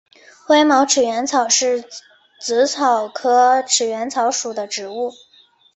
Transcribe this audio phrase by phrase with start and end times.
[0.47, 1.83] 灰毛齿缘草是
[2.39, 5.13] 紫草科齿缘草属的植物。